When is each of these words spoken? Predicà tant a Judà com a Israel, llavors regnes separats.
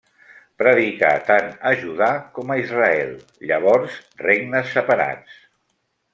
Predicà 0.61 1.11
tant 1.27 1.51
a 1.71 1.73
Judà 1.81 2.07
com 2.39 2.55
a 2.55 2.57
Israel, 2.63 3.13
llavors 3.53 4.01
regnes 4.31 4.75
separats. 4.79 5.39